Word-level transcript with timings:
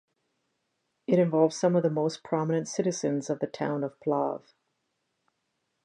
It 1.05 1.19
involved 1.19 1.53
some 1.53 1.75
of 1.75 1.83
the 1.83 1.89
most 1.91 2.23
prominent 2.23 2.67
citizens 2.67 3.29
of 3.29 3.37
the 3.37 3.45
town 3.45 3.83
of 3.83 3.99
Plav. 3.99 4.41